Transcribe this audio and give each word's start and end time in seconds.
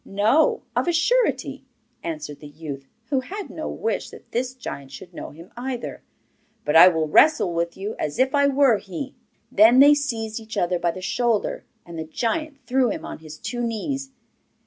'No, 0.03 0.63
of 0.75 0.87
a 0.87 0.91
surety,' 0.91 1.63
answered 2.01 2.39
the 2.39 2.47
youth, 2.47 2.87
who 3.11 3.19
had 3.19 3.51
no 3.51 3.69
wish 3.69 4.09
that 4.09 4.31
this 4.31 4.55
giant 4.55 4.89
should 4.91 5.13
know 5.13 5.29
him 5.29 5.51
either; 5.55 6.01
'but 6.65 6.75
I 6.75 6.87
will 6.87 7.07
wrestle 7.07 7.53
with 7.53 7.77
you 7.77 7.95
as 7.99 8.17
if 8.17 8.33
I 8.33 8.47
were 8.47 8.79
he.' 8.79 9.13
Then 9.51 9.77
they 9.77 9.93
seized 9.93 10.39
each 10.39 10.57
other 10.57 10.79
by 10.79 10.89
the 10.89 11.01
shoulder, 11.01 11.65
and 11.85 11.99
the 11.99 12.03
giant 12.03 12.57
threw 12.65 12.89
him 12.89 13.05
on 13.05 13.19
his 13.19 13.37
two 13.37 13.61
knees. 13.61 14.09